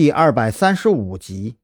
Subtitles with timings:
[0.00, 1.58] 第二百三十五集，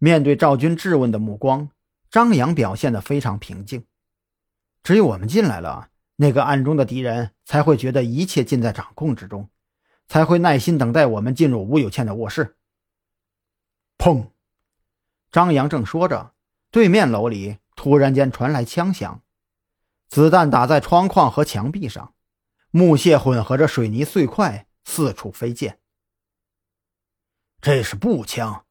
[0.00, 1.70] 面对赵军质问的目光，
[2.10, 3.86] 张扬表现得非常平静。
[4.82, 9.48] 只有我们进来了，那个暗中的敌人才会觉得一切尽在掌控之中，
[10.08, 12.56] 才会耐心等待我们进入吴有倩的卧室。
[13.96, 14.30] 砰！
[15.30, 16.32] 张扬正说着，
[16.72, 19.22] 对面楼里突然间传来枪响，
[20.08, 22.14] 子弹打在窗框和墙壁上，
[22.72, 25.78] 木屑混合着水泥碎块四处飞溅。
[27.62, 28.64] 这是步枪，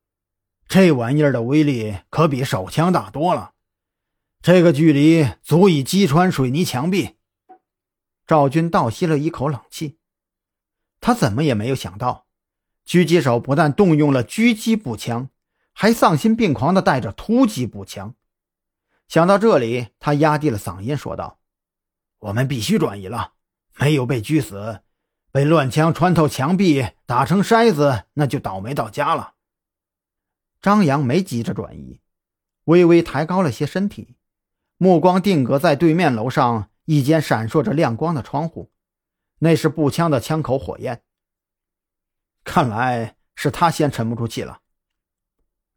[0.67, 3.53] 这玩意儿的威力可比手枪大多了。
[4.41, 7.15] 这个距离足以击穿水泥墙壁。
[8.27, 9.97] 赵军倒吸了一口冷气，
[10.99, 12.27] 他怎么也没有想到，
[12.85, 15.29] 狙击手不但动用了狙击步枪，
[15.71, 18.15] 还丧心病狂地带着突击步枪。
[19.07, 21.39] 想到这里，他压低了嗓音说道
[22.19, 23.35] ：“我们必须转移了，
[23.77, 24.81] 没有被狙死。”
[25.31, 29.35] 被乱枪穿透墙壁，打成筛子，那就倒霉到家了。
[30.61, 32.01] 张扬没急着转移，
[32.65, 34.17] 微微抬高了些身体，
[34.77, 38.71] 目光定格在对面楼上一间闪烁着亮光的窗户，
[39.39, 41.01] 那是步枪的枪口火焰。
[42.43, 44.59] 看来是他先沉不住气了。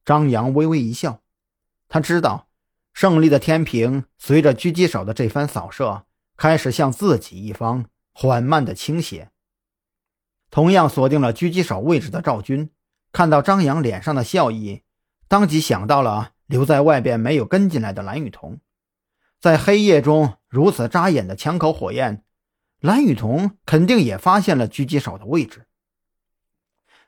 [0.05, 1.23] 张扬微微一笑，
[1.89, 2.48] 他知道
[2.93, 6.05] 胜利的天平随着狙击手的这番扫射，
[6.37, 9.31] 开始向自己一方缓慢的倾斜。
[10.55, 12.70] 同样锁定了狙击手位置的赵军，
[13.10, 14.84] 看到张扬脸上的笑意，
[15.27, 18.60] 当即想到了留在外边没有跟进来的蓝雨桐。
[19.41, 22.22] 在黑夜中如此扎眼的枪口火焰，
[22.78, 25.66] 蓝雨桐肯定也发现了狙击手的位置。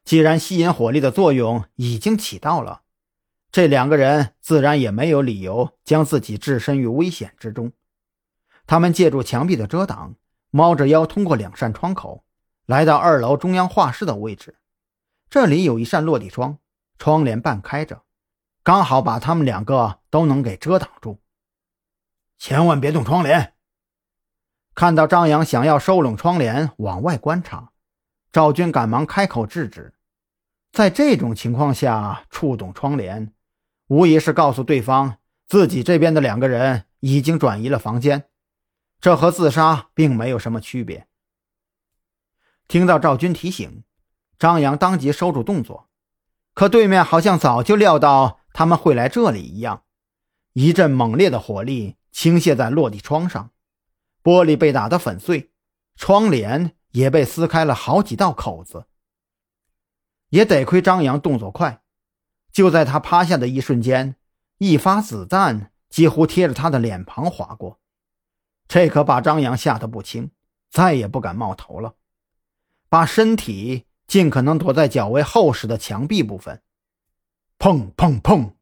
[0.04, 2.80] 既然吸引火力的作用已经起到了，
[3.52, 7.70] 这两个人自然也没有理由将自己置身于危险之中。
[8.66, 10.16] 他们借助墙壁的遮挡，
[10.50, 12.24] 猫着腰通过两扇窗口。
[12.66, 14.56] 来到二楼中央画室的位置，
[15.30, 16.58] 这里有一扇落地窗，
[16.98, 18.02] 窗帘半开着，
[18.64, 21.20] 刚好把他们两个都能给遮挡住。
[22.38, 23.54] 千万别动窗帘！
[24.74, 27.70] 看到张扬想要收拢窗帘往外观察，
[28.32, 29.94] 赵军赶忙开口制止。
[30.72, 33.32] 在这种情况下触动窗帘，
[33.86, 38.28] 无疑是告诉对方自己这边的两个人已经转移了房间，
[39.00, 41.06] 这和自杀并没有什么区别。
[42.68, 43.84] 听到赵军提醒，
[44.38, 45.88] 张扬当即收住动作。
[46.54, 49.84] 可对面好像早就料到他们会来这里一样，
[50.54, 53.50] 一阵猛烈的火力倾泻在落地窗上，
[54.22, 55.52] 玻璃被打得粉碎，
[55.96, 58.86] 窗帘也被撕开了好几道口子。
[60.30, 61.82] 也得亏张扬动作快，
[62.50, 64.16] 就在他趴下的一瞬间，
[64.58, 67.78] 一发子弹几乎贴着他的脸庞划过，
[68.66, 70.30] 这可把张扬吓得不轻，
[70.70, 71.94] 再也不敢冒头了。
[72.88, 76.62] 把身体尽可能躲在较为厚实的墙壁部分。
[77.58, 78.52] 砰砰砰！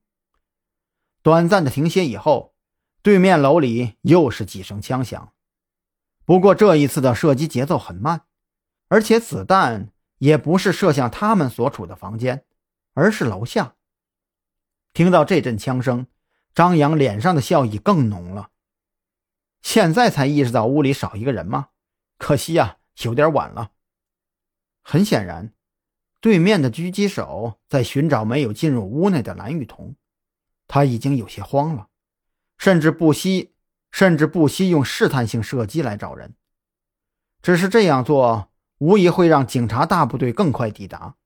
[1.23, 2.55] 短暂的停歇以后，
[3.03, 5.33] 对面楼里又是几声枪响。
[6.25, 8.23] 不过这一次的射击节奏很慢，
[8.89, 12.45] 而且子弹也不是射向他们所处的房间，
[12.95, 13.75] 而是楼下。
[14.95, 16.07] 听到这阵枪声，
[16.55, 18.51] 张扬脸上的笑意更浓了。
[19.61, 21.69] 现在才意识到屋里少一个人吗？
[22.17, 23.73] 可惜呀，有点晚了。
[24.87, 25.53] 很显然，
[26.21, 29.97] 对面的狙击手在寻找没有进入屋内的蓝雨桐，
[30.69, 31.89] 他已经有些慌了，
[32.59, 33.55] 甚至不惜
[33.91, 36.35] 甚至不惜用试探性射击来找人。
[37.41, 41.17] 只是这样做无疑会让警察大部队更快抵达，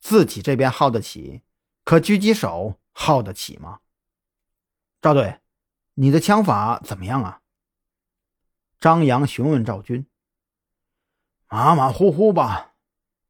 [0.00, 1.42] 自己这边耗得起，
[1.84, 3.80] 可狙击手耗得起吗？
[5.00, 5.38] 赵队，
[5.94, 7.40] 你的枪法怎么样啊？
[8.80, 10.06] 张扬询问赵军。
[11.48, 12.74] 马马虎虎吧。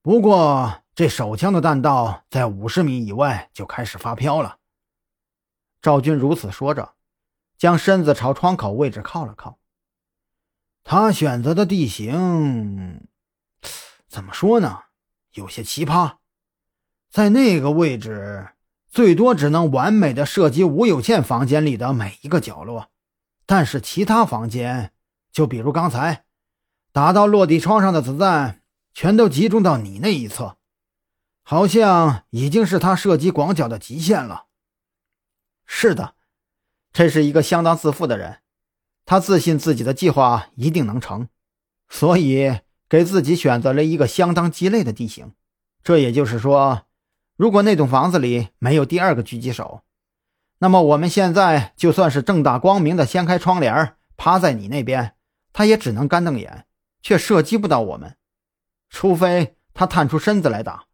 [0.06, 4.58] 不过，这手枪的弹道在五十米以外就开始发飘了。
[5.82, 6.92] 赵军如此说着，
[7.58, 9.58] 将身子朝窗口位置靠了靠。
[10.84, 13.08] 他选择的地形，
[14.06, 14.78] 怎么说呢？
[15.32, 16.18] 有些奇葩。
[17.10, 18.50] 在那个位置，
[18.88, 22.90] 最多只能完美的射击吴有倩房间里的每一个角落，
[23.44, 24.92] 但是其他房间，
[25.32, 26.26] 就比如刚才
[26.92, 28.62] 打到落地窗上的子弹。
[28.96, 30.56] 全都集中到你那一侧，
[31.42, 34.46] 好像已经是他射击广角的极限了。
[35.66, 36.14] 是的，
[36.94, 38.38] 这是一个相当自负的人，
[39.04, 41.28] 他自信自己的计划一定能成，
[41.90, 45.34] 所以给自己选择了一个相当鸡肋的地形。
[45.84, 46.86] 这也就是说，
[47.36, 49.82] 如果那栋房子里没有第二个狙击手，
[50.60, 55.14] 那么我们现在就算是正大光明的掀开窗帘趴在你那边，
[55.52, 56.64] 他也只能干瞪眼，
[57.02, 58.16] 却射击不到我们。
[58.90, 60.84] 除非他探出身子来打，